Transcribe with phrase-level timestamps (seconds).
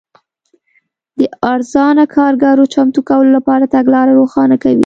[1.19, 1.21] د
[1.53, 4.79] ارزانه کارګرو چمتو کولو لپاره تګلاره روښانه کوي.